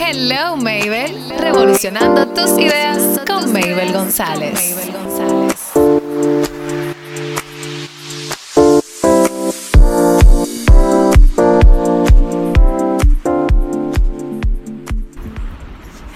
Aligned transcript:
Hello 0.00 0.56
Mabel, 0.56 1.12
revolucionando 1.38 2.28
tus 2.28 2.56
ideas 2.56 3.20
con 3.26 3.52
Mabel 3.52 3.92
González. 3.92 4.76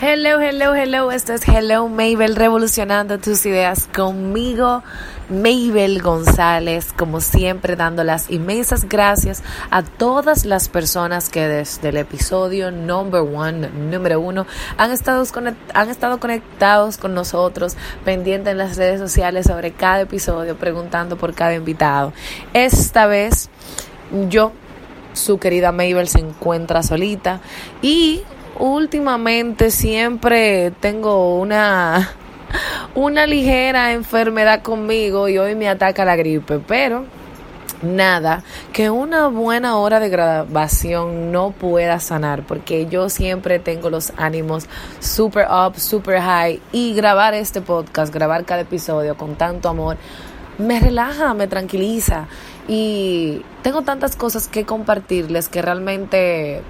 Hello, 0.01 0.41
hello, 0.41 0.75
hello. 0.77 1.11
Esto 1.11 1.33
es 1.33 1.49
Hello 1.49 1.89
Mabel, 1.89 2.37
revolucionando 2.37 3.19
tus 3.19 3.45
ideas 3.47 3.89
conmigo, 3.93 4.85
Mabel 5.33 6.03
González, 6.03 6.93
como 6.93 7.21
siempre 7.21 7.75
dando 7.75 8.05
las 8.05 8.31
inmensas 8.31 8.89
gracias 8.89 9.43
a 9.71 9.83
todas 9.83 10.45
las 10.45 10.69
personas 10.69 11.29
que 11.31 11.49
desde 11.49 11.89
el 11.89 11.97
episodio 11.97 12.71
number 12.71 13.23
one, 13.23 13.69
número 13.71 14.21
uno, 14.21 14.47
han 14.77 14.91
estado, 14.91 15.25
han 15.75 15.91
estado 15.91 16.21
conectados 16.21 16.99
con 16.99 17.15
nosotros, 17.15 17.77
pendientes 18.05 18.53
en 18.53 18.59
las 18.59 18.77
redes 18.77 19.01
sociales 19.01 19.47
sobre 19.47 19.73
cada 19.73 20.03
episodio, 20.03 20.57
preguntando 20.57 21.17
por 21.17 21.35
cada 21.35 21.55
invitado. 21.55 22.13
Esta 22.53 23.07
vez 23.07 23.49
yo, 24.29 24.53
su 25.15 25.39
querida 25.39 25.73
Mabel, 25.73 26.09
se 26.09 26.21
encuentra 26.21 26.83
solita 26.83 27.41
y 27.81 28.23
últimamente 28.59 29.71
siempre 29.71 30.73
tengo 30.81 31.39
una 31.39 32.17
una 32.95 33.27
ligera 33.27 33.93
enfermedad 33.93 34.63
conmigo 34.63 35.29
y 35.29 35.39
hoy 35.39 35.55
me 35.55 35.69
ataca 35.69 36.05
la 36.05 36.17
gripe, 36.17 36.59
pero 36.59 37.05
nada 37.83 38.45
que 38.73 38.91
una 38.91 39.27
buena 39.27 39.77
hora 39.77 39.99
de 39.99 40.09
grabación 40.09 41.33
no 41.33 41.51
pueda 41.51 41.99
sanar 41.99 42.45
porque 42.47 42.87
yo 42.87 43.09
siempre 43.09 43.59
tengo 43.59 43.91
los 43.91 44.13
ánimos 44.17 44.67
super 45.01 45.47
up, 45.51 45.79
super 45.79 46.21
high 46.21 46.61
y 46.71 46.95
grabar 46.95 47.35
este 47.35 47.61
podcast, 47.61 48.15
grabar 48.15 48.45
cada 48.45 48.63
episodio 48.63 49.17
con 49.17 49.35
tanto 49.35 49.69
amor 49.69 49.97
me 50.59 50.81
relaja, 50.81 51.35
me 51.35 51.47
tranquiliza 51.47 52.27
y 52.69 53.43
tengo 53.63 53.83
tantas 53.83 54.17
cosas 54.17 54.49
que 54.49 54.65
compartirles 54.65 55.49
que 55.49 55.63
realmente 55.63 56.63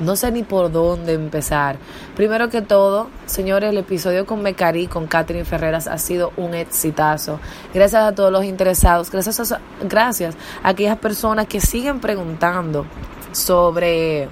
no 0.00 0.16
sé 0.16 0.32
ni 0.32 0.42
por 0.42 0.72
dónde 0.72 1.12
empezar. 1.12 1.76
Primero 2.16 2.48
que 2.48 2.62
todo, 2.62 3.08
señores, 3.26 3.70
el 3.70 3.78
episodio 3.78 4.26
con 4.26 4.42
Mecari, 4.42 4.86
con 4.86 5.06
Catherine 5.06 5.44
Ferreras, 5.44 5.86
ha 5.86 5.98
sido 5.98 6.32
un 6.36 6.54
exitazo. 6.54 7.38
Gracias 7.72 8.02
a 8.02 8.14
todos 8.14 8.32
los 8.32 8.44
interesados, 8.44 9.10
gracias 9.10 9.52
a, 9.52 9.60
gracias 9.88 10.36
a 10.62 10.70
aquellas 10.70 10.98
personas 10.98 11.46
que 11.46 11.60
siguen 11.60 12.00
preguntando 12.00 12.86
sobre 13.32 14.28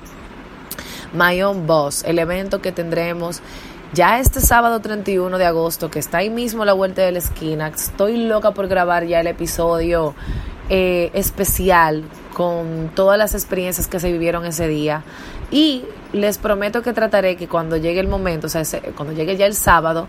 My 1.12 1.41
Own 1.42 1.66
Boss, 1.66 2.02
el 2.05 2.19
evento 2.19 2.61
que 2.61 2.72
tendremos 2.72 3.41
ya 3.92 4.19
este 4.19 4.41
sábado 4.41 4.80
31 4.80 5.39
de 5.39 5.46
agosto, 5.46 5.91
que 5.91 5.98
está 5.98 6.19
ahí 6.19 6.30
mismo 6.30 6.62
a 6.62 6.66
la 6.66 6.74
vuelta 6.74 7.02
de 7.02 7.12
la 7.12 7.19
esquina. 7.19 7.69
Estoy 7.69 8.19
loca 8.19 8.52
por 8.52 8.69
grabar 8.69 9.06
ya 9.06 9.20
el 9.20 9.27
episodio 9.27 10.14
eh, 10.69 11.11
especial 11.14 12.05
con 12.39 12.92
todas 12.94 13.19
las 13.19 13.34
experiencias 13.34 13.89
que 13.89 13.98
se 13.98 14.12
vivieron 14.12 14.47
ese 14.47 14.69
día. 14.69 15.03
Y 15.50 15.84
les 16.12 16.39
prometo 16.39 16.83
que 16.83 16.92
trataré 16.92 17.34
que 17.34 17.48
cuando 17.48 17.77
llegue 17.77 17.98
el 17.98 18.06
momento, 18.06 18.47
o 18.47 18.50
sea, 18.50 18.62
cuando 18.95 19.12
llegue 19.12 19.36
ya 19.36 19.45
el 19.45 19.55
sábado, 19.55 20.06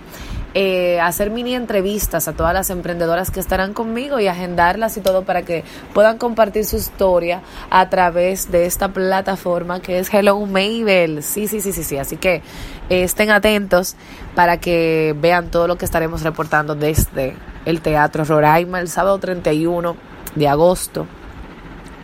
eh, 0.54 1.00
hacer 1.02 1.32
mini 1.32 1.56
entrevistas 1.56 2.28
a 2.28 2.34
todas 2.34 2.54
las 2.54 2.70
emprendedoras 2.70 3.32
que 3.32 3.40
estarán 3.40 3.74
conmigo 3.74 4.20
y 4.20 4.28
agendarlas 4.28 4.96
y 4.98 5.02
todo 5.02 5.24
para 5.24 5.42
que 5.42 5.64
puedan 5.96 6.20
compartir 6.20 6.66
su 6.66 6.76
historia 6.76 7.42
a 7.72 7.90
través 7.90 8.52
de 8.52 8.68
esta 8.68 8.90
plataforma 8.90 9.80
que 9.80 9.98
es 9.98 10.14
Hello 10.14 10.40
Mabel. 10.46 11.24
Sí, 11.24 11.48
sí, 11.48 11.62
sí, 11.62 11.72
sí, 11.72 11.84
sí. 11.84 11.98
Así 11.98 12.18
que 12.18 12.44
eh, 12.92 13.02
estén 13.02 13.32
atentos 13.32 13.96
para 14.36 14.58
que 14.58 15.16
vean 15.20 15.50
todo 15.50 15.68
lo 15.68 15.80
que 15.80 15.86
estaremos 15.86 16.22
reportando 16.22 16.76
desde 16.76 17.36
el 17.66 17.82
Teatro 17.82 18.24
Roraima 18.24 18.80
el 18.80 18.88
sábado 18.88 19.18
31 19.18 19.96
de 20.36 20.48
agosto 20.48 21.08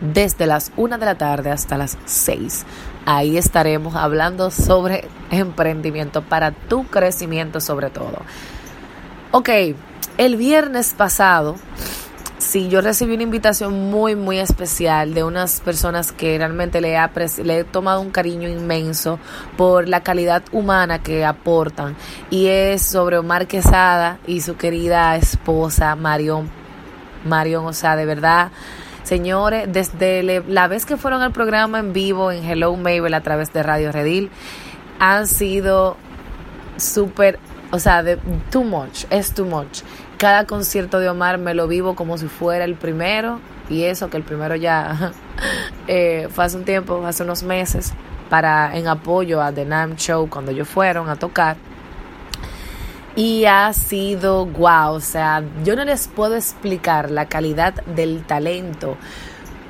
desde 0.00 0.46
las 0.46 0.72
1 0.76 0.98
de 0.98 1.06
la 1.06 1.16
tarde 1.16 1.50
hasta 1.50 1.78
las 1.78 1.96
6. 2.04 2.64
Ahí 3.04 3.36
estaremos 3.36 3.94
hablando 3.94 4.50
sobre 4.50 5.08
emprendimiento 5.30 6.22
para 6.22 6.50
tu 6.50 6.84
crecimiento 6.84 7.60
sobre 7.60 7.90
todo. 7.90 8.18
Ok, 9.30 9.48
el 10.18 10.36
viernes 10.36 10.94
pasado, 10.96 11.56
sí, 12.38 12.68
yo 12.68 12.80
recibí 12.80 13.14
una 13.14 13.22
invitación 13.22 13.90
muy, 13.90 14.16
muy 14.16 14.38
especial 14.38 15.14
de 15.14 15.24
unas 15.24 15.60
personas 15.60 16.10
que 16.10 16.38
realmente 16.38 16.80
le, 16.80 16.96
le 17.44 17.58
he 17.58 17.64
tomado 17.64 18.00
un 18.00 18.10
cariño 18.10 18.48
inmenso 18.48 19.18
por 19.56 19.88
la 19.88 20.02
calidad 20.02 20.42
humana 20.52 21.02
que 21.02 21.24
aportan. 21.24 21.96
Y 22.30 22.46
es 22.46 22.82
sobre 22.82 23.18
Omar 23.18 23.46
Quesada 23.46 24.18
y 24.26 24.40
su 24.40 24.56
querida 24.56 25.16
esposa 25.16 25.94
Marion. 25.96 26.48
Marion, 27.24 27.66
o 27.66 27.72
sea, 27.72 27.96
de 27.96 28.06
verdad 28.06 28.50
Señores, 29.06 29.68
desde 29.72 30.42
la 30.48 30.66
vez 30.66 30.84
que 30.84 30.96
fueron 30.96 31.22
al 31.22 31.30
programa 31.30 31.78
en 31.78 31.92
vivo 31.92 32.32
en 32.32 32.42
Hello 32.42 32.74
Mabel 32.74 33.14
a 33.14 33.20
través 33.20 33.52
de 33.52 33.62
Radio 33.62 33.92
Redil, 33.92 34.32
han 34.98 35.28
sido 35.28 35.96
súper, 36.76 37.38
o 37.70 37.78
sea, 37.78 38.02
de 38.02 38.16
too 38.50 38.64
much, 38.64 39.04
es 39.10 39.32
too 39.32 39.44
much. 39.44 39.82
Cada 40.18 40.44
concierto 40.44 40.98
de 40.98 41.08
Omar 41.08 41.38
me 41.38 41.54
lo 41.54 41.68
vivo 41.68 41.94
como 41.94 42.18
si 42.18 42.26
fuera 42.26 42.64
el 42.64 42.74
primero, 42.74 43.38
y 43.70 43.84
eso 43.84 44.10
que 44.10 44.16
el 44.16 44.24
primero 44.24 44.56
ya 44.56 45.12
eh, 45.86 46.26
fue 46.32 46.44
hace 46.44 46.56
un 46.56 46.64
tiempo, 46.64 47.06
hace 47.06 47.22
unos 47.22 47.44
meses, 47.44 47.92
para 48.28 48.76
en 48.76 48.88
apoyo 48.88 49.40
a 49.40 49.52
The 49.52 49.66
Nam 49.66 49.94
Show 49.94 50.28
cuando 50.28 50.50
ellos 50.50 50.66
fueron 50.66 51.08
a 51.08 51.14
tocar 51.14 51.56
y 53.16 53.46
ha 53.46 53.72
sido 53.72 54.44
wow, 54.44 54.92
o 54.92 55.00
sea, 55.00 55.42
yo 55.64 55.74
no 55.74 55.84
les 55.84 56.06
puedo 56.06 56.36
explicar 56.36 57.10
la 57.10 57.26
calidad 57.26 57.72
del 57.86 58.24
talento, 58.26 58.98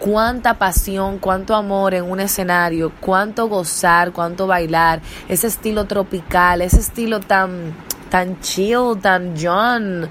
cuánta 0.00 0.54
pasión, 0.54 1.18
cuánto 1.18 1.54
amor 1.54 1.94
en 1.94 2.10
un 2.10 2.18
escenario, 2.18 2.92
cuánto 3.00 3.48
gozar, 3.48 4.12
cuánto 4.12 4.48
bailar, 4.48 5.00
ese 5.28 5.46
estilo 5.46 5.84
tropical, 5.86 6.60
ese 6.60 6.80
estilo 6.80 7.20
tan 7.20 7.72
tan 8.10 8.40
chill, 8.40 8.98
tan 9.00 9.34
John, 9.40 10.08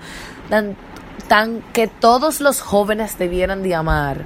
tan 0.49 0.77
tan 1.27 1.61
que 1.73 1.87
todos 1.87 2.39
los 2.39 2.61
jóvenes 2.61 3.17
debieran 3.17 3.63
de 3.63 3.75
amar. 3.75 4.21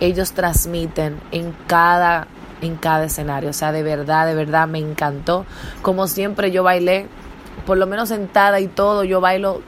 Ellos 0.00 0.32
transmiten 0.32 1.20
en 1.30 1.54
cada 1.66 2.26
en 2.62 2.76
cada 2.76 3.04
escenario, 3.04 3.50
o 3.50 3.52
sea, 3.52 3.70
de 3.70 3.82
verdad, 3.82 4.26
de 4.26 4.34
verdad 4.34 4.66
me 4.66 4.78
encantó. 4.78 5.44
Como 5.82 6.06
siempre 6.06 6.50
yo 6.50 6.62
bailé 6.62 7.06
por 7.64 7.78
lo 7.78 7.86
menos 7.86 8.08
sentada 8.10 8.60
y 8.60 8.68
todo, 8.68 9.04
yo 9.04 9.20
bailo 9.20 9.62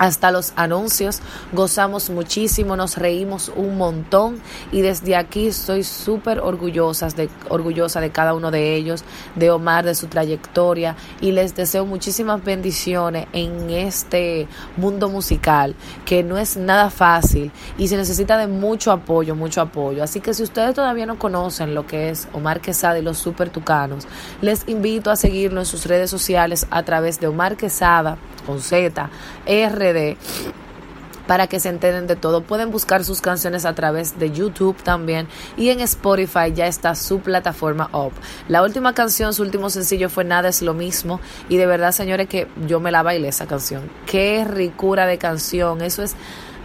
hasta 0.00 0.32
los 0.32 0.54
anuncios. 0.56 1.20
Gozamos 1.52 2.10
muchísimo, 2.10 2.74
nos 2.74 2.96
reímos 2.96 3.52
un 3.54 3.76
montón 3.76 4.40
y 4.72 4.80
desde 4.80 5.14
aquí 5.14 5.48
estoy 5.48 5.84
súper 5.84 6.40
orgullosa 6.40 7.08
de, 7.08 7.28
orgullosa 7.50 8.00
de 8.00 8.10
cada 8.10 8.32
uno 8.34 8.50
de 8.50 8.74
ellos, 8.74 9.04
de 9.36 9.50
Omar, 9.50 9.84
de 9.84 9.94
su 9.94 10.06
trayectoria 10.06 10.96
y 11.20 11.32
les 11.32 11.54
deseo 11.54 11.84
muchísimas 11.84 12.42
bendiciones 12.42 13.26
en 13.34 13.68
este 13.68 14.48
mundo 14.78 15.10
musical 15.10 15.76
que 16.06 16.22
no 16.22 16.38
es 16.38 16.56
nada 16.56 16.88
fácil 16.88 17.52
y 17.76 17.88
se 17.88 17.98
necesita 17.98 18.38
de 18.38 18.46
mucho 18.46 18.92
apoyo, 18.92 19.36
mucho 19.36 19.60
apoyo. 19.60 20.02
Así 20.02 20.20
que 20.20 20.32
si 20.32 20.42
ustedes 20.42 20.74
todavía 20.74 21.04
no 21.04 21.18
conocen 21.18 21.74
lo 21.74 21.86
que 21.86 22.08
es 22.08 22.26
Omar 22.32 22.62
Quesada 22.62 22.98
y 22.98 23.02
los 23.02 23.18
Super 23.18 23.50
Tucanos, 23.50 24.08
les 24.40 24.66
invito 24.66 25.10
a 25.10 25.16
seguirlo 25.16 25.60
en 25.60 25.66
sus 25.66 25.84
redes 25.84 26.08
sociales 26.08 26.66
a 26.70 26.82
través 26.84 27.20
de 27.20 27.26
Omar 27.26 27.58
Quesada 27.58 28.16
Z, 28.58 29.10
RD 29.46 30.16
para 31.30 31.46
que 31.46 31.60
se 31.60 31.68
enteren 31.68 32.08
de 32.08 32.16
todo. 32.16 32.42
Pueden 32.42 32.72
buscar 32.72 33.04
sus 33.04 33.20
canciones 33.20 33.64
a 33.64 33.72
través 33.72 34.18
de 34.18 34.32
YouTube 34.32 34.76
también 34.82 35.28
y 35.56 35.68
en 35.68 35.78
Spotify 35.78 36.52
ya 36.52 36.66
está 36.66 36.96
su 36.96 37.20
plataforma 37.20 37.88
up. 37.92 38.10
La 38.48 38.64
última 38.64 38.94
canción, 38.94 39.32
su 39.32 39.42
último 39.42 39.70
sencillo 39.70 40.08
fue 40.08 40.24
Nada 40.24 40.48
es 40.48 40.60
lo 40.60 40.74
mismo 40.74 41.20
y 41.48 41.56
de 41.56 41.66
verdad 41.66 41.92
señores 41.92 42.28
que 42.28 42.48
yo 42.66 42.80
me 42.80 42.90
la 42.90 43.04
bailé 43.04 43.28
esa 43.28 43.46
canción. 43.46 43.88
Qué 44.06 44.44
ricura 44.44 45.06
de 45.06 45.18
canción, 45.18 45.82
eso 45.82 46.02
es 46.02 46.16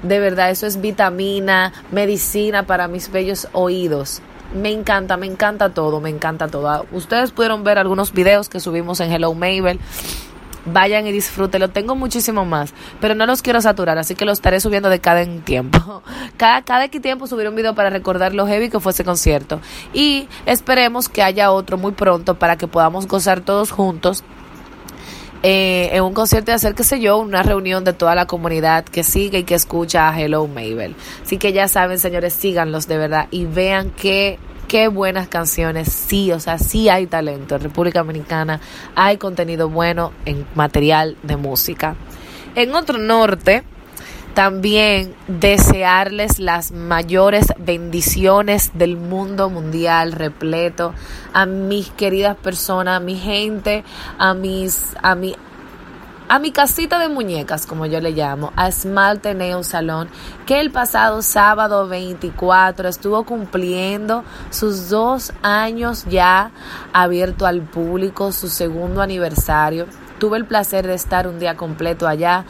de 0.01 0.17
verdad, 0.17 0.49
eso 0.49 0.65
es 0.65 0.81
vitamina, 0.81 1.71
medicina 1.91 2.65
para 2.65 2.87
mis 2.87 3.11
bellos 3.11 3.47
oídos. 3.53 4.23
Me 4.55 4.71
encanta, 4.71 5.15
me 5.15 5.27
encanta 5.27 5.75
todo, 5.75 6.01
me 6.01 6.09
encanta 6.09 6.47
todo. 6.47 6.87
Ustedes 6.91 7.29
pudieron 7.29 7.63
ver 7.63 7.77
algunos 7.77 8.13
videos 8.13 8.49
que 8.49 8.59
subimos 8.59 8.99
en 8.99 9.11
Hello 9.11 9.31
Mabel 9.35 9.79
vayan 10.65 11.07
y 11.07 11.11
disfrútenlo. 11.11 11.69
Tengo 11.69 11.95
muchísimo 11.95 12.45
más, 12.45 12.73
pero 12.99 13.15
no 13.15 13.25
los 13.25 13.41
quiero 13.41 13.61
saturar, 13.61 13.97
así 13.97 14.15
que 14.15 14.25
lo 14.25 14.31
estaré 14.31 14.59
subiendo 14.59 14.89
de 14.89 14.99
cada 14.99 15.21
en 15.21 15.41
tiempo. 15.41 16.01
Cada, 16.37 16.63
cada 16.63 16.89
tiempo 16.89 17.27
subiré 17.27 17.47
un 17.47 17.55
video 17.55 17.75
para 17.75 17.89
recordar 17.89 18.33
lo 18.33 18.45
heavy 18.45 18.69
que 18.69 18.81
fue 18.81 18.91
ese 18.91 19.05
concierto. 19.05 19.61
Y 19.93 20.27
esperemos 20.45 21.07
que 21.07 21.23
haya 21.23 21.51
otro 21.51 21.77
muy 21.77 21.93
pronto 21.93 22.35
para 22.35 22.57
que 22.57 22.67
podamos 22.67 23.07
gozar 23.07 23.39
todos 23.39 23.71
juntos 23.71 24.23
eh, 25.43 25.89
en 25.93 26.03
un 26.03 26.13
concierto 26.13 26.51
y 26.51 26.55
hacer, 26.55 26.73
qué 26.73 26.83
sé 26.83 26.99
yo, 26.99 27.17
una 27.17 27.43
reunión 27.43 27.83
de 27.83 27.93
toda 27.93 28.15
la 28.15 28.25
comunidad 28.25 28.83
que 28.83 29.03
sigue 29.03 29.39
y 29.39 29.43
que 29.43 29.53
escucha 29.53 30.09
a 30.09 30.19
Hello 30.19 30.47
Mabel. 30.47 30.95
Así 31.23 31.37
que 31.37 31.53
ya 31.53 31.67
saben, 31.67 31.99
señores, 31.99 32.33
síganlos 32.33 32.87
de 32.87 32.97
verdad 32.97 33.27
y 33.29 33.45
vean 33.45 33.91
qué 33.91 34.39
qué 34.75 34.89
buenas 34.89 35.29
canciones, 35.29 35.89
sí, 35.89 36.33
o 36.33 36.39
sea, 36.41 36.57
sí 36.57 36.89
hay 36.89 37.07
talento. 37.07 37.55
En 37.55 37.61
República 37.61 37.99
Dominicana 37.99 38.59
hay 38.93 39.15
contenido 39.15 39.69
bueno 39.69 40.11
en 40.25 40.45
material 40.53 41.15
de 41.23 41.37
música. 41.37 41.95
En 42.55 42.75
otro 42.75 42.97
norte, 42.97 43.63
también 44.33 45.15
desearles 45.29 46.39
las 46.39 46.73
mayores 46.73 47.53
bendiciones 47.57 48.71
del 48.73 48.97
mundo 48.97 49.49
mundial 49.49 50.11
repleto 50.11 50.93
a 51.31 51.45
mis 51.45 51.89
queridas 51.91 52.35
personas, 52.35 52.97
a 52.97 52.99
mi 52.99 53.15
gente, 53.15 53.85
a 54.17 54.33
mis 54.33 54.93
a 55.01 55.15
mi 55.15 55.37
a 56.27 56.39
mi 56.39 56.51
casita 56.51 56.97
de 56.97 57.07
muñecas, 57.07 57.65
como 57.65 57.85
yo 57.85 57.99
le 57.99 58.11
llamo, 58.11 58.51
a 58.55 58.71
Smalte 58.71 59.35
Nail 59.35 59.63
Salón, 59.63 60.09
que 60.45 60.59
el 60.59 60.71
pasado 60.71 61.21
sábado 61.21 61.87
24 61.87 62.89
estuvo 62.89 63.23
cumpliendo 63.25 64.23
sus 64.49 64.89
dos 64.89 65.33
años 65.43 66.05
ya 66.09 66.51
abierto 66.93 67.45
al 67.45 67.61
público, 67.61 68.31
su 68.31 68.47
segundo 68.47 69.01
aniversario. 69.01 69.85
Tuve 70.17 70.37
el 70.37 70.45
placer 70.45 70.87
de 70.87 70.95
estar 70.95 71.27
un 71.27 71.39
día 71.39 71.55
completo 71.55 72.07
allá 72.07 72.45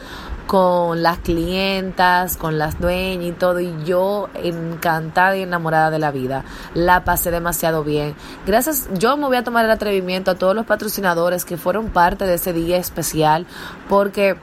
con 0.46 1.02
las 1.02 1.18
clientas, 1.18 2.36
con 2.36 2.58
las 2.58 2.78
dueñas 2.80 3.26
y 3.26 3.32
todo, 3.32 3.60
y 3.60 3.74
yo 3.84 4.28
encantada 4.34 5.36
y 5.36 5.42
enamorada 5.42 5.90
de 5.90 5.98
la 5.98 6.10
vida. 6.10 6.44
La 6.74 7.04
pasé 7.04 7.30
demasiado 7.30 7.84
bien. 7.84 8.14
Gracias, 8.46 8.88
yo 8.94 9.16
me 9.16 9.26
voy 9.26 9.36
a 9.36 9.44
tomar 9.44 9.64
el 9.64 9.70
atrevimiento 9.70 10.30
a 10.30 10.34
todos 10.36 10.54
los 10.54 10.66
patrocinadores 10.66 11.44
que 11.44 11.56
fueron 11.56 11.88
parte 11.88 12.26
de 12.26 12.34
ese 12.34 12.52
día 12.52 12.76
especial, 12.76 13.46
porque 13.88 14.36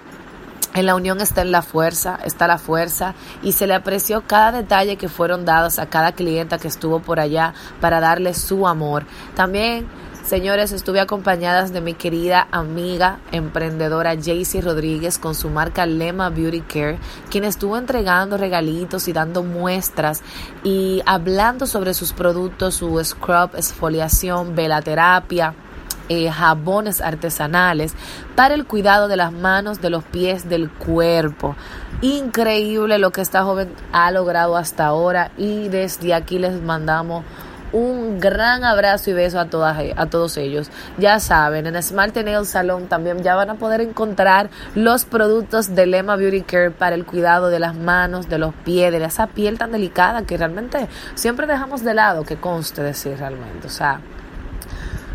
en 0.74 0.88
la 0.88 0.96
unión 0.96 1.22
está 1.22 1.42
en 1.42 1.52
la 1.52 1.62
fuerza, 1.62 2.20
está 2.26 2.48
la 2.48 2.58
fuerza 2.58 3.14
y 3.44 3.52
se 3.52 3.68
le 3.68 3.76
apreció 3.76 4.24
cada 4.26 4.52
detalle 4.52 4.98
que 4.98 5.08
fueron 5.08 5.46
dados 5.46 5.78
a 5.78 5.86
cada 5.86 6.14
clienta 6.14 6.58
que 6.58 6.68
estuvo 6.68 7.00
por 7.00 7.20
allá 7.20 7.54
para 7.80 8.00
darle 8.00 8.34
su 8.34 8.68
amor. 8.68 9.06
También 9.36 9.88
Señores, 10.26 10.72
estuve 10.72 11.02
acompañadas 11.02 11.74
de 11.74 11.82
mi 11.82 11.96
querida 11.96 12.48
amiga 12.50 13.20
emprendedora 13.34 14.16
Jaycee 14.16 14.62
Rodríguez 14.62 15.20
con 15.20 15.36
su 15.36 15.50
marca 15.50 15.86
Lema 15.86 16.30
Beauty 16.30 16.62
Care, 16.62 16.98
quien 17.30 17.44
estuvo 17.44 17.78
entregando 17.78 18.38
regalitos 18.38 19.10
y 19.10 19.14
dando 19.14 19.44
muestras 19.44 20.22
y 20.64 21.02
hablando 21.06 21.68
sobre 21.68 21.94
sus 21.94 22.14
productos, 22.14 22.76
su 22.76 23.04
scrub, 23.04 23.52
exfoliación, 23.56 24.56
velaterapia. 24.56 25.56
Eh, 26.10 26.30
jabones 26.30 27.00
artesanales 27.00 27.94
para 28.36 28.56
el 28.56 28.66
cuidado 28.66 29.08
de 29.08 29.16
las 29.16 29.32
manos, 29.32 29.80
de 29.80 29.90
los 29.90 30.04
pies, 30.04 30.50
del 30.50 30.70
cuerpo. 30.70 31.56
Increíble 32.02 32.98
lo 32.98 33.12
que 33.12 33.22
esta 33.22 33.44
joven 33.44 33.74
ha 33.94 34.12
logrado 34.12 34.58
hasta 34.58 34.86
ahora 34.86 35.32
y 35.38 35.70
desde 35.70 36.14
aquí 36.14 36.40
les 36.40 36.62
mandamos 36.62 37.24
un 37.74 38.20
gran 38.20 38.64
abrazo 38.64 39.10
y 39.10 39.14
beso 39.14 39.40
a, 39.40 39.50
todas, 39.50 39.78
a 39.96 40.06
todos 40.06 40.38
ellos. 40.38 40.70
Ya 40.98 41.20
saben, 41.20 41.68
en 41.68 41.82
Smart 41.82 42.16
Nail 42.16 42.46
Salon 42.46 42.88
también 42.88 43.22
ya 43.24 43.36
van 43.36 43.50
a 43.50 43.56
poder 43.56 43.82
encontrar 43.82 44.50
los 44.76 45.06
productos 45.06 45.76
de 45.76 45.88
Lema 45.88 46.16
Beauty 46.16 46.44
Care 46.44 46.72
para 46.72 46.96
el 46.96 47.06
cuidado 47.06 47.50
de 47.50 47.60
las 47.60 47.76
manos, 47.76 48.30
de 48.30 48.38
los 48.38 48.54
pies, 48.54 48.92
de 48.92 49.04
esa 49.04 49.28
piel 49.28 49.58
tan 49.58 49.72
delicada 49.72 50.24
que 50.24 50.38
realmente 50.38 50.88
siempre 51.16 51.48
dejamos 51.48 51.84
de 51.84 51.94
lado, 51.94 52.24
que 52.24 52.38
conste 52.38 52.84
decir 52.84 53.18
realmente. 53.18 53.68
O 53.68 53.72
sea, 53.72 54.00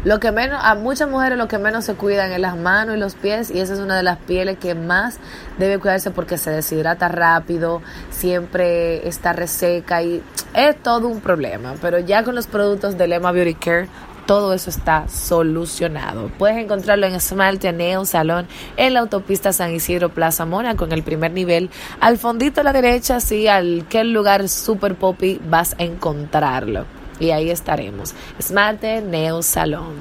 lo 0.04 0.20
que 0.20 0.30
menos, 0.30 0.60
a 0.62 0.74
muchas 0.74 1.08
mujeres 1.08 1.36
lo 1.36 1.48
que 1.48 1.58
menos 1.58 1.84
se 1.84 1.94
cuidan 1.94 2.30
es 2.32 2.38
las 2.38 2.56
manos 2.56 2.96
y 2.96 2.98
los 3.00 3.14
pies 3.14 3.50
y 3.50 3.60
esa 3.60 3.74
es 3.74 3.80
una 3.80 3.96
de 3.96 4.02
las 4.02 4.18
pieles 4.18 4.58
que 4.58 4.74
más 4.74 5.18
debe 5.58 5.78
cuidarse 5.78 6.10
porque 6.10 6.38
se 6.38 6.50
deshidrata 6.50 7.08
rápido, 7.08 7.82
siempre 8.10 9.06
está 9.08 9.32
reseca 9.32 10.02
y 10.02 10.22
es 10.54 10.80
todo 10.82 11.08
un 11.08 11.20
problema. 11.20 11.74
Pero 11.80 11.98
ya 11.98 12.22
con 12.22 12.34
los 12.34 12.46
productos 12.46 12.96
de 12.96 13.08
Lema 13.08 13.32
Beauty 13.32 13.54
Care 13.54 13.88
todo 14.26 14.52
eso 14.52 14.68
está 14.68 15.08
solucionado. 15.08 16.30
Puedes 16.38 16.58
encontrarlo 16.58 17.06
en 17.06 17.18
Smile 17.18 17.72
Nail 17.72 18.06
Salón 18.06 18.46
en 18.76 18.92
la 18.92 19.00
autopista 19.00 19.54
San 19.54 19.72
Isidro 19.72 20.10
Plaza 20.10 20.44
Mona 20.44 20.76
con 20.76 20.92
el 20.92 21.02
primer 21.02 21.32
nivel. 21.32 21.70
Al 21.98 22.18
fondito 22.18 22.60
a 22.60 22.64
la 22.64 22.74
derecha, 22.74 23.20
sí, 23.20 23.48
al 23.48 23.86
que 23.88 24.04
lugar 24.04 24.50
super 24.50 24.96
poppy 24.96 25.40
vas 25.48 25.74
a 25.78 25.82
encontrarlo 25.84 26.97
y 27.20 27.30
ahí 27.30 27.50
estaremos. 27.50 28.14
Smart 28.40 28.82
Nail 28.82 29.42
Salon. 29.42 29.94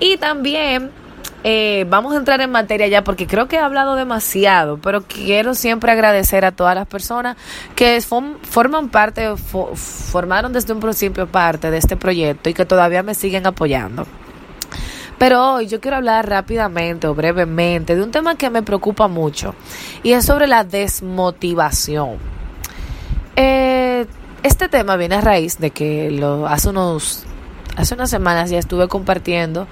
Y 0.00 0.16
también 0.16 0.90
eh, 1.44 1.86
vamos 1.88 2.14
a 2.14 2.16
entrar 2.16 2.40
en 2.40 2.50
materia 2.50 2.88
ya 2.88 3.04
porque 3.04 3.26
creo 3.26 3.46
que 3.46 3.56
he 3.56 3.60
hablado 3.60 3.94
demasiado, 3.94 4.78
pero 4.78 5.02
quiero 5.02 5.54
siempre 5.54 5.92
agradecer 5.92 6.44
a 6.44 6.52
todas 6.52 6.74
las 6.74 6.86
personas 6.86 7.36
que 7.76 8.00
forman 8.00 8.88
parte, 8.88 9.36
formaron 9.36 10.52
desde 10.52 10.72
un 10.72 10.80
principio 10.80 11.26
parte 11.26 11.70
de 11.70 11.78
este 11.78 11.96
proyecto 11.96 12.50
y 12.50 12.54
que 12.54 12.66
todavía 12.66 13.02
me 13.02 13.14
siguen 13.14 13.46
apoyando. 13.46 14.06
Pero 15.18 15.54
hoy 15.54 15.66
yo 15.66 15.80
quiero 15.80 15.96
hablar 15.96 16.28
rápidamente 16.28 17.08
o 17.08 17.14
brevemente 17.14 17.96
de 17.96 18.02
un 18.02 18.10
tema 18.10 18.36
que 18.36 18.50
me 18.50 18.62
preocupa 18.62 19.08
mucho 19.08 19.54
y 20.02 20.12
es 20.12 20.24
sobre 20.24 20.46
la 20.46 20.64
desmotivación. 20.64 22.18
Eh, 23.34 23.87
este 24.42 24.68
tema 24.68 24.96
viene 24.96 25.16
a 25.16 25.20
raíz 25.20 25.58
de 25.58 25.70
que 25.70 26.10
lo, 26.10 26.46
hace, 26.46 26.68
unos, 26.68 27.24
hace 27.76 27.94
unas 27.94 28.10
semanas 28.10 28.50
ya 28.50 28.58
estuve 28.58 28.88
compartiendo 28.88 29.66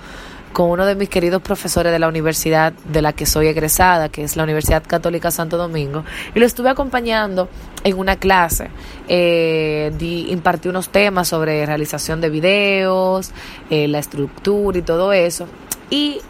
con 0.52 0.70
uno 0.70 0.86
de 0.86 0.94
mis 0.94 1.10
queridos 1.10 1.42
profesores 1.42 1.92
de 1.92 1.98
la 1.98 2.08
universidad 2.08 2.72
de 2.72 3.02
la 3.02 3.12
que 3.12 3.26
soy 3.26 3.46
egresada, 3.46 4.08
que 4.08 4.24
es 4.24 4.36
la 4.36 4.44
Universidad 4.44 4.82
Católica 4.86 5.30
Santo 5.30 5.58
Domingo, 5.58 6.02
y 6.34 6.40
lo 6.40 6.46
estuve 6.46 6.70
acompañando 6.70 7.50
en 7.84 7.98
una 7.98 8.16
clase. 8.16 8.70
Eh, 9.06 9.92
impartí 10.00 10.68
unos 10.68 10.88
temas 10.88 11.28
sobre 11.28 11.66
realización 11.66 12.22
de 12.22 12.30
videos, 12.30 13.32
eh, 13.68 13.86
la 13.86 13.98
estructura 13.98 14.78
y 14.78 14.82
todo 14.82 15.12
eso. 15.12 15.46
Y 15.90 16.20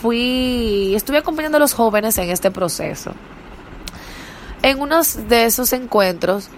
fui, 0.00 0.94
estuve 0.94 1.18
acompañando 1.18 1.56
a 1.56 1.60
los 1.60 1.74
jóvenes 1.74 2.16
en 2.18 2.30
este 2.30 2.52
proceso. 2.52 3.12
En 4.62 4.80
uno 4.80 5.00
de 5.28 5.46
esos 5.46 5.72
encuentros, 5.72 6.48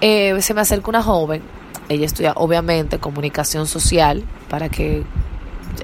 eh, 0.00 0.40
se 0.40 0.54
me 0.54 0.60
acerca 0.60 0.90
una 0.90 1.02
joven, 1.02 1.42
ella 1.88 2.06
estudia 2.06 2.32
obviamente 2.36 2.98
comunicación 2.98 3.66
social, 3.66 4.24
para 4.48 4.68
que 4.68 5.04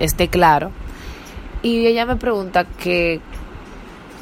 esté 0.01 0.29
claro, 0.29 0.71
y 1.63 1.87
ella 1.87 2.07
me 2.07 2.17
pregunta 2.17 2.65
que 2.65 3.21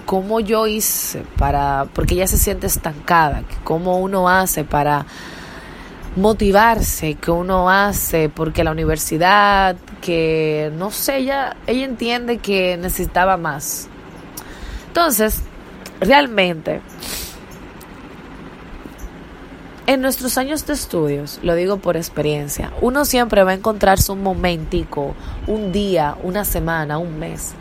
cómo 0.07 0.41
yo 0.41 0.67
hice 0.67 1.23
para, 1.39 1.87
porque 1.93 2.15
ella 2.15 2.27
se 2.27 2.39
siente 2.39 2.67
estancada, 2.67 3.43
cómo 3.65 3.99
uno 3.99 4.29
hace 4.29 4.65
para 4.65 5.07
motivarse, 6.17 7.15
que 7.15 7.31
uno 7.31 7.69
hace, 7.71 8.29
porque 8.29 8.63
la 8.65 8.71
universidad, 8.71 9.77
que 10.01 10.71
no 10.77 10.91
sé, 10.91 11.19
ella, 11.19 11.57
ella 11.67 11.85
entiende 11.85 12.39
que 12.39 12.77
necesitaba 12.77 13.37
más. 13.37 13.89
Entonces, 14.89 15.43
realmente, 16.01 16.81
en 19.87 20.01
nuestros 20.01 20.39
años 20.39 20.67
de 20.67 20.73
estudios, 20.73 21.39
lo 21.43 21.55
digo 21.55 21.77
por 21.77 21.97
experiencia, 21.97 22.73
uno 22.81 23.05
siempre 23.05 23.45
va 23.45 23.51
a 23.51 23.55
encontrarse 23.55 24.13
un 24.13 24.23
momentico, 24.23 25.15
un 25.47 25.73
día, 25.73 26.17
una 26.23 26.45
semana, 26.45 26.99
un 26.99 27.19
mes, 27.19 27.53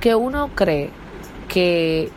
que 0.00 0.14
uno 0.14 0.50
cree 0.54 0.90
que 1.48 2.10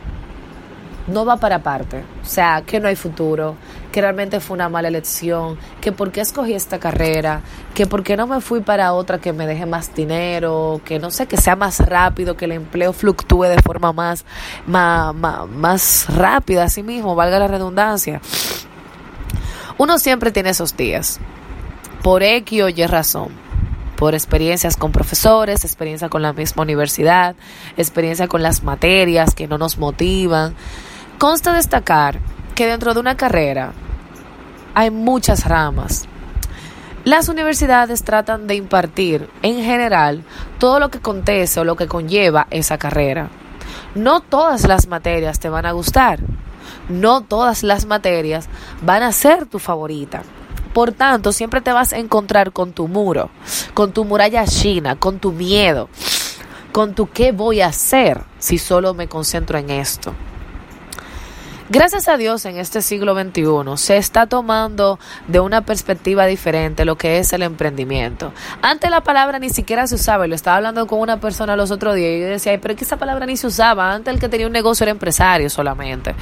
no 1.07 1.25
va 1.25 1.37
para 1.37 1.59
parte, 1.59 2.03
o 2.21 2.25
sea, 2.25 2.63
que 2.65 2.81
no 2.81 2.89
hay 2.89 2.97
futuro, 2.97 3.55
que 3.93 4.01
realmente 4.01 4.41
fue 4.41 4.55
una 4.55 4.67
mala 4.67 4.89
elección, 4.89 5.57
que 5.79 5.93
por 5.93 6.11
qué 6.11 6.19
escogí 6.19 6.53
esta 6.53 6.79
carrera, 6.79 7.41
que 7.73 7.87
por 7.87 8.03
qué 8.03 8.17
no 8.17 8.27
me 8.27 8.41
fui 8.41 8.59
para 8.59 8.91
otra 8.91 9.19
que 9.19 9.31
me 9.31 9.47
deje 9.47 9.65
más 9.65 9.95
dinero, 9.95 10.81
que 10.83 10.99
no 10.99 11.09
sé, 11.09 11.25
que 11.25 11.37
sea 11.37 11.55
más 11.55 11.79
rápido, 11.79 12.35
que 12.35 12.45
el 12.45 12.51
empleo 12.51 12.91
fluctúe 12.91 13.43
de 13.43 13.61
forma 13.61 13.93
más, 13.93 14.25
más, 14.65 15.15
más, 15.15 15.47
más 15.47 16.05
rápida, 16.13 16.65
así 16.65 16.83
mismo, 16.83 17.15
valga 17.15 17.39
la 17.39 17.47
redundancia. 17.47 18.19
Uno 19.79 19.99
siempre 19.99 20.31
tiene 20.31 20.49
esos 20.49 20.75
días, 20.75 21.19
por 22.01 22.23
X 22.23 22.63
o 22.63 22.69
Y 22.69 22.87
razón, 22.87 23.29
por 23.95 24.15
experiencias 24.15 24.75
con 24.75 24.91
profesores, 24.91 25.63
experiencia 25.63 26.09
con 26.09 26.23
la 26.23 26.33
misma 26.33 26.63
universidad, 26.63 27.35
experiencia 27.77 28.27
con 28.27 28.41
las 28.41 28.63
materias 28.63 29.35
que 29.35 29.47
no 29.47 29.59
nos 29.59 29.77
motivan. 29.77 30.55
Consta 31.19 31.53
destacar 31.53 32.17
que 32.55 32.65
dentro 32.65 32.95
de 32.95 32.99
una 32.99 33.17
carrera 33.17 33.73
hay 34.73 34.89
muchas 34.89 35.45
ramas. 35.45 36.05
Las 37.03 37.29
universidades 37.29 38.03
tratan 38.03 38.47
de 38.47 38.55
impartir 38.55 39.29
en 39.43 39.63
general 39.63 40.23
todo 40.57 40.79
lo 40.79 40.89
que 40.89 40.97
acontece 40.97 41.59
o 41.59 41.63
lo 41.63 41.75
que 41.75 41.87
conlleva 41.87 42.47
esa 42.49 42.79
carrera. 42.79 43.29
No 43.93 44.21
todas 44.21 44.67
las 44.67 44.87
materias 44.87 45.39
te 45.39 45.49
van 45.49 45.67
a 45.67 45.71
gustar 45.71 46.19
no 46.89 47.21
todas 47.21 47.63
las 47.63 47.85
materias 47.85 48.47
van 48.81 49.03
a 49.03 49.11
ser 49.11 49.45
tu 49.45 49.59
favorita. 49.59 50.23
Por 50.73 50.91
tanto, 50.91 51.31
siempre 51.31 51.61
te 51.61 51.71
vas 51.71 51.93
a 51.93 51.97
encontrar 51.97 52.51
con 52.51 52.71
tu 52.71 52.87
muro, 52.87 53.29
con 53.73 53.93
tu 53.93 54.05
muralla 54.05 54.45
china, 54.45 54.95
con 54.95 55.19
tu 55.19 55.31
miedo, 55.31 55.89
con 56.71 56.93
tu 56.93 57.09
qué 57.09 57.31
voy 57.31 57.61
a 57.61 57.67
hacer 57.67 58.23
si 58.37 58.57
solo 58.57 58.93
me 58.93 59.07
concentro 59.07 59.57
en 59.57 59.69
esto. 59.71 60.13
Gracias 61.69 62.07
a 62.07 62.15
Dios 62.15 62.45
en 62.45 62.55
este 62.55 62.81
siglo 62.81 63.13
XXI 63.13 63.43
se 63.75 63.97
está 63.97 64.25
tomando 64.25 64.99
de 65.27 65.41
una 65.41 65.65
perspectiva 65.65 66.25
diferente 66.25 66.85
lo 66.85 66.97
que 66.97 67.19
es 67.19 67.33
el 67.33 67.43
emprendimiento. 67.43 68.31
Antes 68.61 68.89
la 68.89 69.01
palabra 69.01 69.37
ni 69.37 69.49
siquiera 69.49 69.85
se 69.85 69.95
usaba, 69.95 70.25
y 70.25 70.29
lo 70.29 70.35
estaba 70.35 70.55
hablando 70.55 70.87
con 70.87 71.01
una 71.01 71.19
persona 71.19 71.57
los 71.57 71.69
otros 71.69 71.95
días 71.95 72.09
y 72.09 72.21
yo 72.21 72.27
decía, 72.27 72.57
pero 72.61 72.71
es 72.71 72.77
que 72.77 72.85
esa 72.85 72.95
palabra 72.95 73.25
ni 73.25 73.35
se 73.35 73.47
usaba, 73.47 73.91
antes 73.91 74.13
el 74.13 74.19
que 74.21 74.29
tenía 74.29 74.47
un 74.47 74.53
negocio 74.53 74.85
era 74.85 74.91
empresario 74.91 75.49
solamente. 75.49 76.15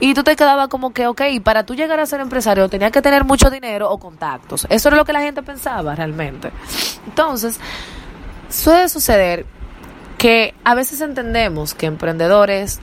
Y 0.00 0.14
tú 0.14 0.24
te 0.24 0.34
quedabas 0.34 0.68
como 0.68 0.94
que, 0.94 1.06
ok, 1.06 1.20
para 1.44 1.66
tú 1.66 1.74
llegar 1.74 2.00
a 2.00 2.06
ser 2.06 2.20
empresario 2.20 2.66
tenías 2.70 2.90
que 2.90 3.02
tener 3.02 3.24
mucho 3.24 3.50
dinero 3.50 3.90
o 3.90 3.98
contactos. 3.98 4.66
Eso 4.70 4.88
era 4.88 4.96
lo 4.96 5.04
que 5.04 5.12
la 5.12 5.20
gente 5.20 5.42
pensaba 5.42 5.94
realmente. 5.94 6.52
Entonces, 7.06 7.60
suele 8.48 8.88
suceder 8.88 9.44
que 10.16 10.54
a 10.64 10.74
veces 10.74 11.02
entendemos 11.02 11.74
que 11.74 11.84
emprendedores 11.84 12.80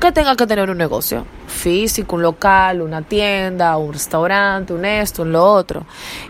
que 0.00 0.12
tenga 0.12 0.34
que 0.34 0.46
tener 0.46 0.70
un 0.70 0.78
negocio 0.78 1.26
físico, 1.46 2.16
un 2.16 2.22
local, 2.22 2.80
una 2.80 3.02
tienda, 3.02 3.76
un 3.76 3.92
restaurante, 3.92 4.72
un 4.72 4.84
esto, 4.84 5.22
un 5.22 5.32
lo 5.32 5.44
otro. 5.44 5.84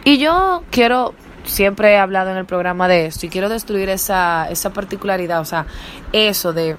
Y 0.05 0.19
yo 0.19 0.65
quiero, 0.71 1.15
siempre 1.45 1.93
he 1.93 1.99
hablado 1.99 2.31
en 2.31 2.37
el 2.37 2.47
programa 2.47 2.89
de 2.89 3.07
esto 3.07 3.27
y 3.27 3.29
quiero 3.29 3.49
destruir 3.49 3.89
esa, 3.89 4.49
esa 4.51 4.71
particularidad, 4.71 5.41
o 5.41 5.45
sea, 5.45 5.67
eso 6.13 6.53
de 6.53 6.77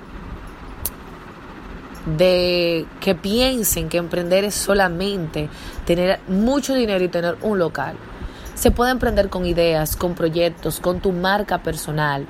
de 2.06 2.88
que 3.00 3.14
piensen 3.14 3.88
que 3.88 3.98
emprender 3.98 4.44
es 4.44 4.56
solamente 4.56 5.50
tener 5.86 6.20
mucho 6.28 6.74
dinero 6.74 7.04
y 7.04 7.10
tener 7.10 7.38
un 7.42 7.60
local. 7.60 7.96
Se 8.56 8.72
puede 8.72 8.92
emprender 8.92 9.30
con 9.30 9.46
ideas, 9.46 9.96
con 9.96 10.16
proyectos, 10.16 10.80
con 10.80 11.00
tu 11.00 11.12
marca 11.12 11.60
personal, 11.60 12.26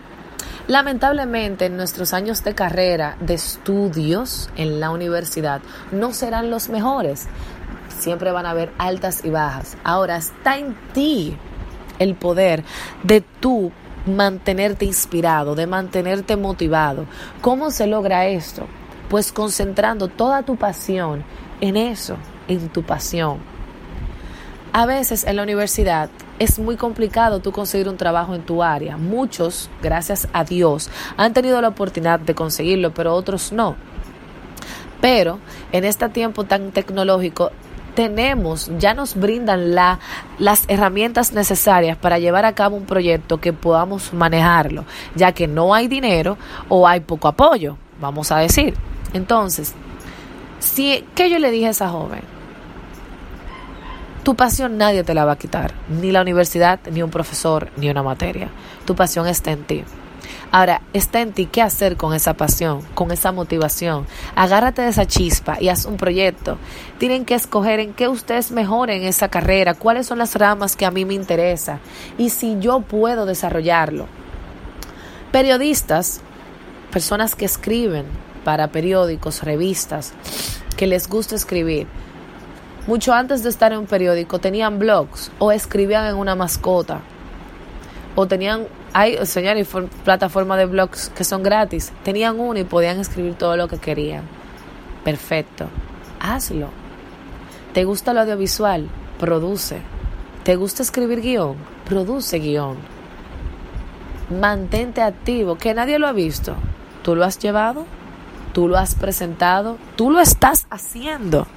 Lamentablemente, 0.67 1.65
en 1.65 1.75
nuestros 1.75 2.13
años 2.13 2.43
de 2.43 2.55
carrera, 2.55 3.17
de 3.19 3.33
estudios 3.33 4.49
en 4.55 4.79
la 4.79 4.91
universidad, 4.91 5.61
no 5.91 6.13
serán 6.13 6.49
los 6.49 6.69
mejores. 6.69 7.27
Siempre 7.99 8.31
van 8.31 8.45
a 8.45 8.51
haber 8.51 8.71
altas 8.77 9.25
y 9.25 9.29
bajas. 9.29 9.77
Ahora 9.83 10.17
está 10.17 10.57
en 10.57 10.75
ti 10.93 11.35
el 11.99 12.15
poder 12.15 12.63
de 13.03 13.21
tú 13.21 13.71
mantenerte 14.05 14.85
inspirado, 14.85 15.55
de 15.55 15.67
mantenerte 15.67 16.35
motivado. 16.35 17.05
¿Cómo 17.41 17.71
se 17.71 17.87
logra 17.87 18.27
esto? 18.27 18.67
Pues 19.09 19.31
concentrando 19.31 20.07
toda 20.07 20.43
tu 20.43 20.55
pasión 20.55 21.23
en 21.59 21.77
eso, 21.77 22.17
en 22.47 22.69
tu 22.69 22.83
pasión. 22.83 23.39
A 24.73 24.85
veces 24.85 25.25
en 25.25 25.35
la 25.35 25.43
universidad 25.43 26.09
es 26.41 26.57
muy 26.57 26.75
complicado 26.75 27.39
tú 27.39 27.51
conseguir 27.51 27.88
un 27.88 27.98
trabajo 27.98 28.33
en 28.33 28.41
tu 28.41 28.63
área. 28.63 28.98
Muchos, 28.98 29.69
gracias 29.83 30.27
a 30.33 30.43
Dios, 30.43 30.89
han 31.15 31.33
tenido 31.33 31.62
la 31.62 31.67
oportunidad 31.67 32.19
de 32.19 32.33
conseguirlo, 32.33 32.91
pero 32.95 33.13
otros 33.13 33.51
no. 33.51 33.75
Pero 35.01 35.38
en 35.71 35.86
este 35.86 36.10
tiempo 36.10 36.43
tan 36.43 36.71
tecnológico, 36.71 37.51
tenemos, 37.93 38.71
ya 38.79 38.95
nos 38.95 39.13
brindan 39.15 39.75
la, 39.75 40.00
las 40.39 40.63
herramientas 40.67 41.31
necesarias 41.31 41.95
para 41.95 42.17
llevar 42.17 42.45
a 42.45 42.55
cabo 42.55 42.75
un 42.75 42.86
proyecto 42.86 43.39
que 43.39 43.53
podamos 43.53 44.12
manejarlo, 44.12 44.86
ya 45.13 45.33
que 45.33 45.48
no 45.48 45.75
hay 45.75 45.88
dinero 45.88 46.39
o 46.69 46.88
hay 46.88 47.01
poco 47.01 47.27
apoyo, 47.27 47.77
vamos 48.00 48.31
a 48.31 48.39
decir. 48.39 48.74
Entonces, 49.13 49.75
si, 50.57 51.05
¿qué 51.13 51.29
yo 51.29 51.38
le 51.38 51.51
dije 51.51 51.67
a 51.67 51.71
esa 51.71 51.89
joven? 51.89 52.30
Tu 54.23 54.35
pasión 54.35 54.77
nadie 54.77 55.03
te 55.03 55.15
la 55.15 55.25
va 55.25 55.31
a 55.31 55.37
quitar, 55.37 55.73
ni 55.89 56.11
la 56.11 56.21
universidad, 56.21 56.79
ni 56.91 57.01
un 57.01 57.09
profesor, 57.09 57.69
ni 57.77 57.89
una 57.89 58.03
materia. 58.03 58.49
Tu 58.85 58.95
pasión 58.95 59.27
está 59.27 59.51
en 59.51 59.63
ti. 59.63 59.83
Ahora, 60.51 60.81
está 60.93 61.21
en 61.21 61.31
ti 61.31 61.47
qué 61.47 61.63
hacer 61.63 61.97
con 61.97 62.13
esa 62.13 62.35
pasión, 62.35 62.81
con 62.93 63.11
esa 63.11 63.31
motivación. 63.31 64.05
Agárrate 64.35 64.83
de 64.83 64.89
esa 64.89 65.07
chispa 65.07 65.57
y 65.59 65.69
haz 65.69 65.85
un 65.85 65.97
proyecto. 65.97 66.57
Tienen 66.99 67.25
que 67.25 67.33
escoger 67.33 67.79
en 67.79 67.93
qué 67.93 68.09
ustedes 68.09 68.51
mejoren 68.51 69.03
esa 69.03 69.29
carrera, 69.29 69.73
cuáles 69.73 70.05
son 70.05 70.19
las 70.19 70.35
ramas 70.35 70.75
que 70.75 70.85
a 70.85 70.91
mí 70.91 71.03
me 71.03 71.15
interesan 71.15 71.79
y 72.17 72.29
si 72.29 72.59
yo 72.59 72.81
puedo 72.81 73.25
desarrollarlo. 73.25 74.07
Periodistas, 75.31 76.21
personas 76.91 77.33
que 77.33 77.45
escriben 77.45 78.05
para 78.43 78.67
periódicos, 78.67 79.43
revistas, 79.43 80.13
que 80.75 80.85
les 80.85 81.07
gusta 81.07 81.35
escribir, 81.35 81.87
mucho 82.88 83.13
antes 83.13 83.43
de 83.43 83.50
estar 83.50 83.71
en 83.71 83.79
un 83.79 83.85
periódico, 83.85 84.39
tenían 84.39 84.79
blogs 84.79 85.31
o 85.39 85.51
escribían 85.51 86.07
en 86.07 86.15
una 86.15 86.35
mascota. 86.35 87.01
O 88.15 88.27
tenían, 88.27 88.67
hay, 88.93 89.23
señores, 89.25 89.67
plataformas 90.03 90.57
de 90.57 90.65
blogs 90.65 91.09
que 91.09 91.23
son 91.23 91.43
gratis. 91.43 91.93
Tenían 92.03 92.39
uno 92.39 92.59
y 92.59 92.63
podían 92.63 93.00
escribir 93.00 93.35
todo 93.35 93.55
lo 93.55 93.67
que 93.67 93.77
querían. 93.77 94.23
Perfecto. 95.03 95.67
Hazlo. 96.19 96.69
¿Te 97.73 97.83
gusta 97.85 98.13
lo 98.13 98.21
audiovisual? 98.21 98.89
Produce. 99.19 99.81
¿Te 100.43 100.55
gusta 100.55 100.83
escribir 100.83 101.21
guion? 101.21 101.55
Produce 101.85 102.39
guion. 102.39 102.77
Mantente 104.29 105.01
activo, 105.01 105.55
que 105.55 105.73
nadie 105.73 106.00
lo 106.00 106.07
ha 106.07 106.13
visto. 106.13 106.55
¿Tú 107.03 107.15
lo 107.15 107.25
has 107.25 107.38
llevado? 107.38 107.85
¿Tú 108.53 108.67
lo 108.67 108.77
has 108.77 108.95
presentado? 108.95 109.77
¿Tú 109.95 110.09
lo 110.09 110.19
estás 110.19 110.67
haciendo? 110.69 111.47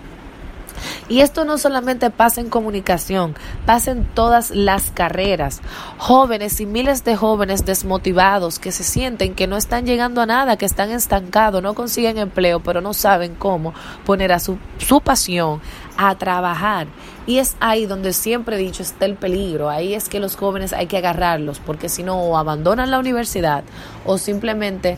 Y 1.08 1.20
esto 1.20 1.44
no 1.44 1.58
solamente 1.58 2.10
pasa 2.10 2.40
en 2.40 2.48
comunicación, 2.48 3.34
pasa 3.66 3.90
en 3.90 4.06
todas 4.06 4.50
las 4.50 4.90
carreras. 4.90 5.60
Jóvenes 5.98 6.60
y 6.60 6.66
miles 6.66 7.04
de 7.04 7.14
jóvenes 7.14 7.66
desmotivados 7.66 8.58
que 8.58 8.72
se 8.72 8.84
sienten 8.84 9.34
que 9.34 9.46
no 9.46 9.58
están 9.58 9.84
llegando 9.84 10.22
a 10.22 10.26
nada, 10.26 10.56
que 10.56 10.64
están 10.64 10.90
estancados, 10.90 11.62
no 11.62 11.74
consiguen 11.74 12.16
empleo, 12.16 12.60
pero 12.60 12.80
no 12.80 12.94
saben 12.94 13.34
cómo 13.34 13.74
poner 14.06 14.32
a 14.32 14.38
su, 14.38 14.56
su 14.78 15.02
pasión 15.02 15.60
a 15.98 16.14
trabajar. 16.16 16.86
Y 17.26 17.38
es 17.38 17.56
ahí 17.60 17.84
donde 17.84 18.14
siempre 18.14 18.56
he 18.56 18.58
dicho 18.58 18.82
está 18.82 19.04
el 19.04 19.16
peligro. 19.16 19.68
Ahí 19.68 19.92
es 19.92 20.08
que 20.08 20.20
los 20.20 20.36
jóvenes 20.36 20.72
hay 20.72 20.86
que 20.86 20.96
agarrarlos, 20.96 21.60
porque 21.60 21.90
si 21.90 22.02
no, 22.02 22.18
o 22.18 22.38
abandonan 22.38 22.90
la 22.90 22.98
universidad 22.98 23.62
o 24.06 24.16
simplemente 24.16 24.96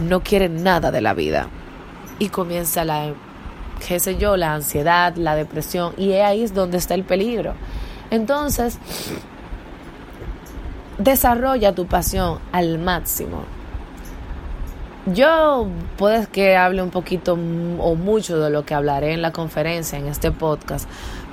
no 0.00 0.22
quieren 0.22 0.62
nada 0.62 0.90
de 0.90 1.02
la 1.02 1.12
vida. 1.12 1.48
Y 2.18 2.28
comienza 2.28 2.84
la 2.84 3.12
qué 3.86 3.98
sé 4.00 4.16
yo, 4.16 4.36
la 4.36 4.54
ansiedad, 4.54 5.14
la 5.16 5.34
depresión, 5.34 5.94
y 5.96 6.12
ahí 6.12 6.42
es 6.42 6.54
donde 6.54 6.78
está 6.78 6.94
el 6.94 7.04
peligro. 7.04 7.54
Entonces, 8.10 8.78
desarrolla 10.98 11.74
tu 11.74 11.86
pasión 11.86 12.38
al 12.52 12.78
máximo. 12.78 13.44
Yo 15.06 15.66
puedes 15.96 16.28
que 16.28 16.56
hable 16.56 16.82
un 16.82 16.90
poquito 16.90 17.32
o 17.32 17.94
mucho 17.94 18.38
de 18.38 18.50
lo 18.50 18.64
que 18.64 18.74
hablaré 18.74 19.12
en 19.12 19.22
la 19.22 19.32
conferencia, 19.32 19.98
en 19.98 20.06
este 20.06 20.30
podcast, 20.30 20.88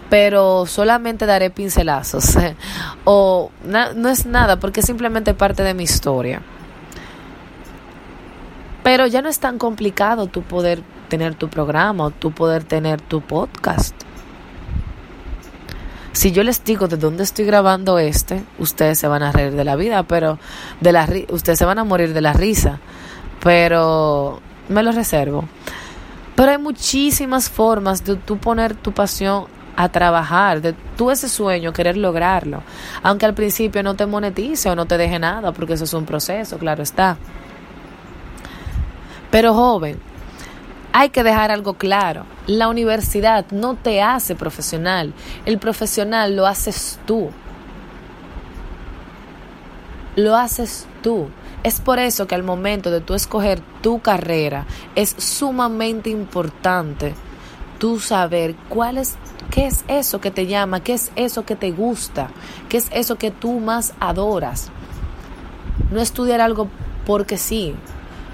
pero 0.09 0.65
solamente 0.65 1.25
daré 1.25 1.49
pincelazos. 1.49 2.37
o 3.03 3.51
no 3.65 4.09
es 4.09 4.25
nada, 4.25 4.57
porque 4.59 4.79
es 4.79 4.85
simplemente 4.85 5.33
parte 5.33 5.63
de 5.63 5.73
mi 5.73 5.83
historia. 5.83 6.41
Pero 8.87 9.05
ya 9.05 9.21
no 9.21 9.27
es 9.27 9.39
tan 9.39 9.57
complicado 9.57 10.27
tu 10.27 10.43
poder 10.43 10.81
tener 11.09 11.35
tu 11.35 11.49
programa 11.49 12.05
o 12.05 12.11
tú 12.11 12.31
poder 12.31 12.63
tener 12.63 13.01
tu 13.01 13.19
podcast. 13.19 13.93
Si 16.13 16.31
yo 16.31 16.41
les 16.41 16.63
digo 16.63 16.87
de 16.87 16.95
dónde 16.95 17.23
estoy 17.23 17.43
grabando 17.43 17.99
este, 17.99 18.41
ustedes 18.59 18.97
se 18.97 19.09
van 19.09 19.23
a 19.23 19.33
reír 19.33 19.51
de 19.51 19.65
la 19.65 19.75
vida, 19.75 20.03
pero 20.03 20.39
de 20.79 20.93
la 20.93 21.05
ustedes 21.31 21.59
se 21.59 21.65
van 21.65 21.79
a 21.79 21.83
morir 21.83 22.13
de 22.13 22.21
la 22.21 22.31
risa, 22.31 22.79
pero 23.43 24.39
me 24.69 24.81
lo 24.83 24.93
reservo. 24.93 25.43
Pero 26.37 26.51
hay 26.51 26.57
muchísimas 26.57 27.49
formas 27.49 28.05
de 28.05 28.15
tú 28.15 28.37
poner 28.37 28.73
tu 28.73 28.93
pasión 28.93 29.47
a 29.75 29.89
trabajar, 29.89 30.61
de 30.61 30.71
tú 30.95 31.11
ese 31.11 31.27
sueño, 31.27 31.73
querer 31.73 31.97
lograrlo. 31.97 32.63
Aunque 33.03 33.25
al 33.25 33.33
principio 33.33 33.83
no 33.83 33.95
te 33.95 34.05
monetice 34.05 34.69
o 34.69 34.75
no 34.77 34.85
te 34.85 34.97
deje 34.97 35.19
nada, 35.19 35.51
porque 35.51 35.73
eso 35.73 35.83
es 35.83 35.93
un 35.93 36.05
proceso, 36.05 36.57
claro 36.57 36.83
está. 36.83 37.17
Pero 39.31 39.53
joven, 39.53 39.99
hay 40.93 41.09
que 41.09 41.23
dejar 41.23 41.51
algo 41.51 41.75
claro. 41.75 42.25
La 42.47 42.67
universidad 42.67 43.45
no 43.51 43.75
te 43.75 44.01
hace 44.01 44.35
profesional. 44.35 45.13
El 45.45 45.59
profesional 45.59 46.35
lo 46.35 46.47
haces 46.47 46.99
tú. 47.05 47.29
Lo 50.15 50.35
haces 50.35 50.87
tú. 51.03 51.27
Es 51.63 51.81
por 51.81 51.99
eso 51.99 52.27
que 52.27 52.35
al 52.35 52.43
momento 52.43 52.89
de 52.91 53.01
tú 53.01 53.13
escoger 53.13 53.59
tu 53.81 53.99
carrera 53.99 54.65
es 54.95 55.15
sumamente 55.17 56.09
importante 56.09 57.13
tú 57.77 57.99
saber 57.99 58.55
cuál 58.69 58.97
es 58.97 59.17
qué 59.51 59.67
es 59.67 59.85
eso 59.87 60.19
que 60.19 60.31
te 60.31 60.47
llama, 60.47 60.81
qué 60.81 60.93
es 60.93 61.11
eso 61.15 61.45
que 61.45 61.55
te 61.55 61.71
gusta, 61.71 62.29
qué 62.69 62.77
es 62.77 62.87
eso 62.91 63.17
que 63.17 63.31
tú 63.31 63.59
más 63.59 63.93
adoras. 63.99 64.69
No 65.91 66.01
estudiar 66.01 66.41
algo 66.41 66.67
porque 67.05 67.37
sí, 67.37 67.75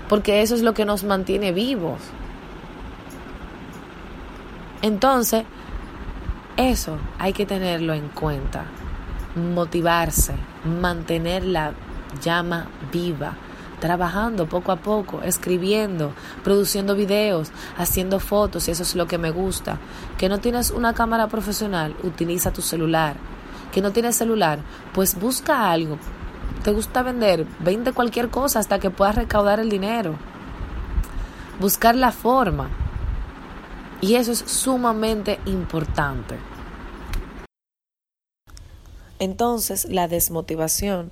porque 0.09 0.41
eso 0.41 0.55
es 0.55 0.61
lo 0.61 0.73
que 0.73 0.85
nos 0.85 1.03
mantiene 1.03 1.51
vivos. 1.51 1.99
Entonces, 4.81 5.45
eso 6.57 6.97
hay 7.17 7.33
que 7.33 7.45
tenerlo 7.45 7.93
en 7.93 8.09
cuenta. 8.09 8.65
Motivarse, 9.35 10.35
mantener 10.65 11.43
la 11.43 11.73
llama 12.21 12.67
viva, 12.91 13.35
trabajando 13.79 14.47
poco 14.47 14.71
a 14.71 14.75
poco, 14.75 15.21
escribiendo, 15.23 16.13
produciendo 16.43 16.95
videos, 16.95 17.51
haciendo 17.77 18.19
fotos, 18.19 18.67
y 18.67 18.71
eso 18.71 18.83
es 18.83 18.95
lo 18.95 19.07
que 19.07 19.17
me 19.17 19.31
gusta. 19.31 19.79
Que 20.17 20.29
no 20.29 20.39
tienes 20.39 20.69
una 20.69 20.93
cámara 20.93 21.27
profesional, 21.27 21.95
utiliza 22.03 22.53
tu 22.53 22.61
celular. 22.61 23.15
Que 23.71 23.81
no 23.81 23.91
tienes 23.91 24.15
celular, 24.15 24.59
pues 24.93 25.19
busca 25.19 25.71
algo. 25.71 25.97
¿Te 26.63 26.71
gusta 26.71 27.03
vender? 27.03 27.45
Vende 27.59 27.91
cualquier 27.91 28.29
cosa 28.29 28.59
hasta 28.59 28.79
que 28.79 28.89
puedas 28.89 29.15
recaudar 29.15 29.59
el 29.59 29.69
dinero. 29.69 30.15
Buscar 31.59 31.93
la 31.93 32.13
forma. 32.13 32.69
Y 33.99 34.15
eso 34.15 34.31
es 34.31 34.39
sumamente 34.39 35.39
importante. 35.45 36.35
Entonces, 39.19 39.85
la 39.85 40.07
desmotivación 40.07 41.11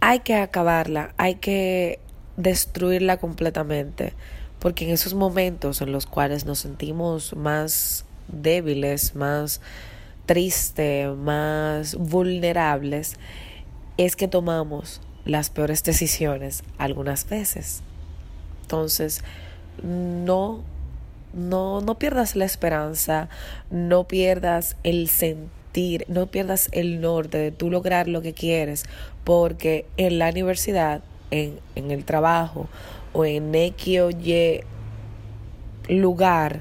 hay 0.00 0.20
que 0.20 0.34
acabarla, 0.34 1.14
hay 1.18 1.36
que 1.36 2.00
destruirla 2.36 3.18
completamente, 3.18 4.14
porque 4.58 4.86
en 4.86 4.92
esos 4.92 5.14
momentos 5.14 5.82
en 5.82 5.92
los 5.92 6.06
cuales 6.06 6.46
nos 6.46 6.58
sentimos 6.58 7.36
más 7.36 8.04
débiles, 8.28 9.14
más 9.14 9.60
tristes, 10.26 11.14
más 11.16 11.94
vulnerables, 11.96 13.16
es 13.96 14.16
que 14.16 14.28
tomamos 14.28 15.00
las 15.24 15.50
peores 15.50 15.82
decisiones 15.82 16.62
algunas 16.78 17.28
veces. 17.28 17.82
Entonces, 18.62 19.22
no, 19.82 20.62
no, 21.32 21.80
no 21.80 21.98
pierdas 21.98 22.36
la 22.36 22.44
esperanza, 22.44 23.28
no 23.70 24.04
pierdas 24.04 24.76
el 24.82 25.08
sentido 25.08 25.62
no 26.08 26.26
pierdas 26.26 26.68
el 26.72 27.00
norte 27.00 27.38
de 27.38 27.50
tú 27.50 27.70
lograr 27.70 28.08
lo 28.08 28.20
que 28.20 28.34
quieres, 28.34 28.84
porque 29.24 29.86
en 29.96 30.18
la 30.18 30.28
universidad, 30.28 31.02
en, 31.30 31.60
en 31.74 31.90
el 31.90 32.04
trabajo 32.04 32.68
o 33.12 33.24
en 33.24 33.54
X 33.54 34.00
o 34.00 34.10
Y 34.10 34.60
lugar, 35.88 36.60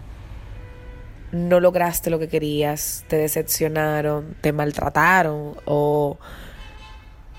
no 1.31 1.59
lograste 1.59 2.09
lo 2.09 2.19
que 2.19 2.27
querías, 2.27 3.05
te 3.07 3.17
decepcionaron, 3.17 4.35
te 4.41 4.51
maltrataron 4.53 5.55
o 5.65 6.17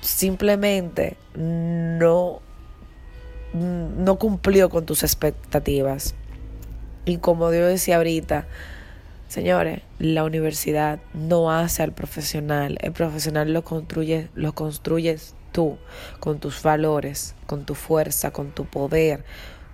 simplemente 0.02 1.16
no, 1.34 2.42
no 3.54 4.18
cumplió 4.18 4.68
con 4.68 4.84
tus 4.84 5.02
expectativas. 5.02 6.14
Y 7.06 7.16
como 7.16 7.50
yo 7.52 7.66
decía 7.66 7.96
ahorita, 7.96 8.46
Señores, 9.32 9.80
la 9.98 10.24
universidad 10.24 10.98
no 11.14 11.50
hace 11.50 11.82
al 11.82 11.92
profesional. 11.92 12.76
El 12.82 12.92
profesional 12.92 13.50
lo 13.50 13.64
construye, 13.64 14.28
lo 14.34 14.54
construyes 14.54 15.34
tú, 15.52 15.78
con 16.20 16.38
tus 16.38 16.62
valores, 16.62 17.34
con 17.46 17.64
tu 17.64 17.74
fuerza, 17.74 18.30
con 18.30 18.50
tu 18.50 18.66
poder, 18.66 19.24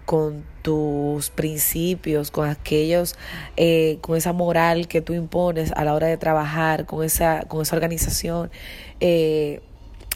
con 0.04 0.44
tus 0.62 1.30
principios, 1.30 2.30
con 2.30 2.49
aquellos, 2.49 3.16
eh, 3.56 3.99
con 4.00 4.16
esa 4.16 4.32
moral 4.32 4.87
que 4.87 5.00
tú 5.00 5.12
impones 5.12 5.73
a 5.73 5.82
la 5.82 5.92
hora 5.94 6.06
de 6.06 6.18
trabajar, 6.18 6.87
con 6.87 7.04
esa, 7.04 7.42
con 7.49 7.62
esa 7.62 7.75
organización, 7.75 8.52
eh, 9.00 9.61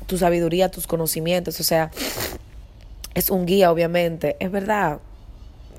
tu 0.06 0.18
sabiduría, 0.18 0.70
tus 0.70 0.86
conocimientos. 0.86 1.60
O 1.60 1.64
sea, 1.64 1.90
es 3.14 3.30
un 3.30 3.46
guía, 3.46 3.70
obviamente. 3.70 4.36
Es 4.40 4.50
verdad, 4.50 5.00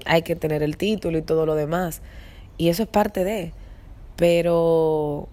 hay 0.06 0.22
que 0.22 0.36
tener 0.36 0.64
el 0.64 0.78
título 0.78 1.18
y 1.18 1.22
todo 1.22 1.46
lo 1.46 1.56
demás 1.56 2.02
y 2.58 2.70
eso 2.70 2.84
es 2.84 2.90
parte 2.90 3.24
de. 3.24 3.54
Pero 4.16 5.28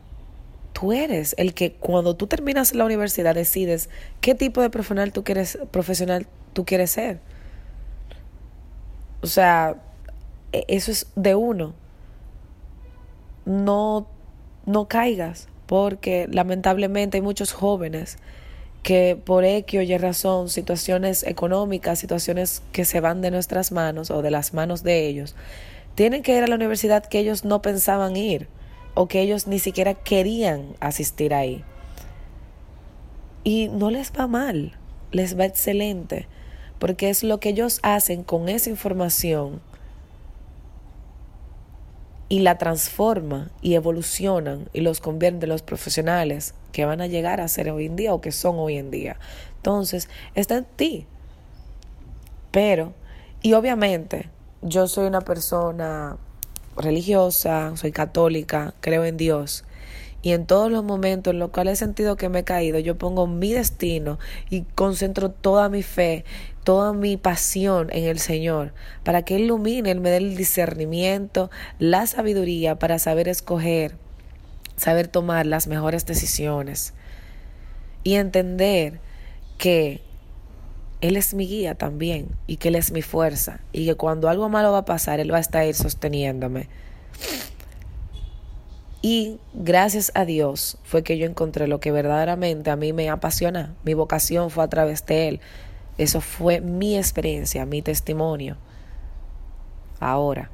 tú 0.72 0.92
eres 0.92 1.34
el 1.38 1.54
que 1.54 1.72
cuando 1.72 2.16
tú 2.16 2.26
terminas 2.26 2.74
la 2.74 2.84
universidad 2.84 3.34
decides 3.34 3.90
qué 4.20 4.34
tipo 4.34 4.62
de 4.62 4.70
profesional 4.70 5.12
tú 5.12 5.24
quieres, 5.24 5.58
profesional 5.70 6.26
tú 6.52 6.64
quieres 6.64 6.90
ser. 6.90 7.20
O 9.22 9.26
sea, 9.26 9.76
e, 10.52 10.64
eso 10.68 10.90
es 10.90 11.06
de 11.14 11.34
uno. 11.34 11.74
No, 13.44 14.06
no 14.66 14.88
caigas, 14.88 15.48
porque 15.66 16.26
lamentablemente 16.30 17.18
hay 17.18 17.22
muchos 17.22 17.52
jóvenes 17.52 18.18
que 18.82 19.16
por 19.22 19.44
X 19.44 19.80
o 19.80 19.82
Y 19.82 19.98
razón, 19.98 20.48
situaciones 20.48 21.22
económicas, 21.22 21.98
situaciones 21.98 22.62
que 22.72 22.84
se 22.84 23.00
van 23.00 23.20
de 23.20 23.30
nuestras 23.30 23.72
manos 23.72 24.10
o 24.10 24.22
de 24.22 24.30
las 24.30 24.54
manos 24.54 24.82
de 24.82 25.06
ellos, 25.06 25.34
tienen 25.94 26.22
que 26.22 26.36
ir 26.36 26.42
a 26.42 26.46
la 26.46 26.54
universidad 26.54 27.04
que 27.04 27.18
ellos 27.18 27.44
no 27.44 27.62
pensaban 27.62 28.16
ir 28.16 28.48
o 28.94 29.06
que 29.06 29.20
ellos 29.20 29.46
ni 29.46 29.58
siquiera 29.58 29.94
querían 29.94 30.74
asistir 30.80 31.34
ahí. 31.34 31.64
Y 33.44 33.68
no 33.68 33.90
les 33.90 34.12
va 34.12 34.26
mal, 34.26 34.78
les 35.12 35.38
va 35.38 35.44
excelente, 35.44 36.26
porque 36.78 37.10
es 37.10 37.22
lo 37.22 37.40
que 37.40 37.50
ellos 37.50 37.80
hacen 37.82 38.22
con 38.22 38.48
esa 38.48 38.70
información 38.70 39.60
y 42.30 42.38
la 42.38 42.56
transforman 42.58 43.50
y 43.60 43.74
evolucionan 43.74 44.68
y 44.72 44.80
los 44.80 45.00
convierten 45.00 45.42
en 45.42 45.48
los 45.48 45.62
profesionales 45.62 46.54
que 46.72 46.84
van 46.84 47.00
a 47.00 47.08
llegar 47.08 47.40
a 47.40 47.48
ser 47.48 47.68
hoy 47.70 47.86
en 47.86 47.96
día 47.96 48.14
o 48.14 48.20
que 48.20 48.30
son 48.30 48.56
hoy 48.58 48.76
en 48.76 48.92
día. 48.92 49.18
Entonces, 49.56 50.08
está 50.36 50.58
en 50.58 50.64
ti. 50.76 51.06
Pero, 52.52 52.94
y 53.42 53.54
obviamente, 53.54 54.30
yo 54.62 54.86
soy 54.86 55.06
una 55.06 55.22
persona 55.22 56.18
religiosa, 56.76 57.72
soy 57.76 57.90
católica, 57.90 58.74
creo 58.80 59.04
en 59.04 59.16
Dios. 59.16 59.64
Y 60.22 60.32
en 60.32 60.46
todos 60.46 60.70
los 60.70 60.84
momentos 60.84 61.32
en 61.32 61.38
los 61.38 61.50
cuales 61.50 61.74
he 61.74 61.84
sentido 61.84 62.16
que 62.16 62.28
me 62.28 62.40
he 62.40 62.44
caído, 62.44 62.78
yo 62.78 62.98
pongo 62.98 63.26
mi 63.26 63.52
destino 63.52 64.18
y 64.50 64.62
concentro 64.62 65.30
toda 65.30 65.68
mi 65.68 65.82
fe, 65.82 66.24
toda 66.62 66.92
mi 66.92 67.16
pasión 67.16 67.88
en 67.92 68.04
el 68.04 68.18
Señor, 68.18 68.72
para 69.02 69.22
que 69.22 69.36
Él 69.36 69.42
ilumine, 69.42 69.90
Él 69.90 70.00
me 70.00 70.10
dé 70.10 70.18
el 70.18 70.36
discernimiento, 70.36 71.50
la 71.78 72.06
sabiduría 72.06 72.78
para 72.78 72.98
saber 72.98 73.28
escoger, 73.28 73.96
saber 74.76 75.08
tomar 75.08 75.46
las 75.46 75.66
mejores 75.66 76.04
decisiones 76.04 76.92
y 78.04 78.14
entender 78.14 79.00
que 79.56 80.02
él 81.00 81.16
es 81.16 81.32
mi 81.32 81.46
guía 81.46 81.74
también 81.74 82.28
y 82.46 82.56
que 82.56 82.68
Él 82.68 82.74
es 82.74 82.92
mi 82.92 83.00
fuerza 83.00 83.60
y 83.72 83.86
que 83.86 83.94
cuando 83.94 84.28
algo 84.28 84.48
malo 84.50 84.72
va 84.72 84.78
a 84.78 84.84
pasar, 84.84 85.18
Él 85.18 85.32
va 85.32 85.38
a 85.38 85.40
estar 85.40 85.62
ahí 85.62 85.72
sosteniéndome. 85.72 86.68
Y 89.02 89.38
gracias 89.54 90.12
a 90.14 90.24
Dios 90.24 90.78
fue 90.84 91.02
que 91.02 91.16
yo 91.16 91.26
encontré 91.26 91.66
lo 91.66 91.80
que 91.80 91.90
verdaderamente 91.90 92.70
a 92.70 92.76
mí 92.76 92.92
me 92.92 93.08
apasiona. 93.08 93.74
Mi 93.82 93.94
vocación 93.94 94.50
fue 94.50 94.64
a 94.64 94.68
través 94.68 95.06
de 95.06 95.28
Él. 95.28 95.40
Eso 95.96 96.20
fue 96.20 96.60
mi 96.60 96.96
experiencia, 96.96 97.64
mi 97.64 97.80
testimonio. 97.80 98.58
Ahora, 100.00 100.50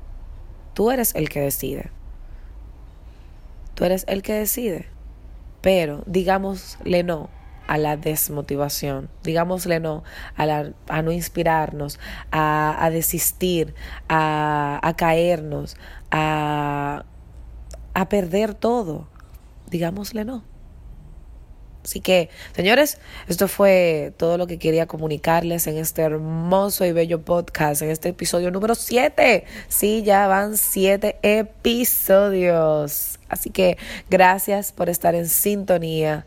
tú 0.75 0.91
eres 0.91 1.15
el 1.15 1.29
que 1.29 1.41
decide. 1.41 1.91
Tú 3.75 3.85
eres 3.85 4.05
el 4.09 4.23
que 4.23 4.35
decide. 4.35 4.87
Pero 5.61 6.03
digámosle 6.07 7.03
no 7.03 7.31
a 7.67 7.79
la 7.79 7.97
desmotivación, 7.97 9.09
digámosle 9.25 9.81
no, 9.81 10.05
a, 10.37 10.47
la, 10.47 10.73
a 10.89 11.03
no 11.03 11.11
inspirarnos, 11.11 11.99
a, 12.31 12.77
a 12.79 12.91
desistir, 12.91 13.75
a, 14.09 14.79
a 14.83 14.95
caernos, 14.95 15.77
a, 16.13 17.05
a 17.97 18.11
perder 18.11 18.53
todo. 18.53 19.09
Digámosle 19.71 20.27
no. 20.27 20.45
Así 21.83 22.01
que, 22.01 22.29
señores, 22.55 22.99
esto 23.27 23.49
fue 23.49 24.13
todo 24.19 24.37
lo 24.37 24.47
que 24.47 24.59
quería 24.59 24.87
comunicarles 24.87 25.67
en 25.67 25.79
este 25.79 26.03
hermoso 26.03 26.85
y 26.85 26.93
bello 26.93 27.25
podcast, 27.25 27.81
en 27.81 27.89
este 27.91 28.11
episodio 28.11 28.51
número 28.51 28.75
7. 28.75 29.45
Sí, 29.69 30.03
ya 30.03 30.27
van 30.27 30.59
7 30.59 31.21
episodios. 31.23 33.19
Así 33.31 33.49
que 33.49 33.79
gracias 34.11 34.73
por 34.73 34.91
estar 34.91 35.15
en 35.15 35.27
sintonía 35.27 36.27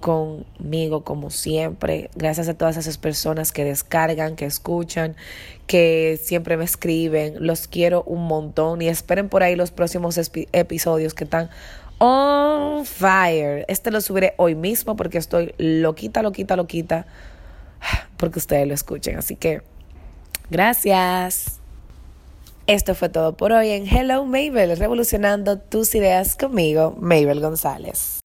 conmigo 0.00 1.04
como 1.04 1.30
siempre. 1.30 2.10
Gracias 2.14 2.48
a 2.48 2.54
todas 2.54 2.76
esas 2.76 2.98
personas 2.98 3.52
que 3.52 3.64
descargan, 3.64 4.36
que 4.36 4.44
escuchan, 4.44 5.16
que 5.66 6.18
siempre 6.22 6.56
me 6.56 6.64
escriben. 6.64 7.34
Los 7.38 7.68
quiero 7.68 8.02
un 8.04 8.26
montón 8.26 8.82
y 8.82 8.88
esperen 8.88 9.28
por 9.28 9.42
ahí 9.42 9.56
los 9.56 9.70
próximos 9.70 10.18
episodios 10.52 11.14
que 11.14 11.24
están 11.24 11.50
on 11.98 12.84
fire. 12.84 13.64
Este 13.68 13.90
lo 13.90 14.00
subiré 14.00 14.34
hoy 14.36 14.54
mismo 14.54 14.96
porque 14.96 15.18
estoy 15.18 15.54
loquita, 15.58 16.22
loquita, 16.22 16.56
loquita 16.56 17.06
porque 18.16 18.38
ustedes 18.38 18.66
lo 18.66 18.74
escuchen. 18.74 19.16
Así 19.16 19.36
que 19.36 19.62
gracias. 20.50 21.60
Esto 22.66 22.96
fue 22.96 23.08
todo 23.08 23.36
por 23.36 23.52
hoy 23.52 23.70
en 23.70 23.86
Hello 23.86 24.24
Mabel, 24.24 24.76
revolucionando 24.76 25.58
tus 25.58 25.94
ideas 25.94 26.34
conmigo, 26.34 26.96
Mabel 26.98 27.40
González. 27.40 28.20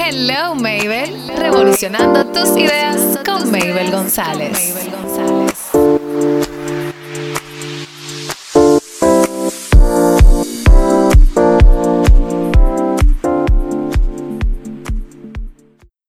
Hello 0.00 0.54
Mabel, 0.54 1.12
revolucionando 1.36 2.24
tus 2.26 2.56
ideas 2.56 3.18
con 3.26 3.50
Mabel 3.50 3.90
González. 3.90 4.88